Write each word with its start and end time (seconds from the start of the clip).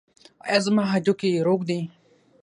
ایا 0.47 0.59
زما 0.65 0.83
هډوکي 0.91 1.31
روغ 1.47 1.59
دي؟ 1.69 1.79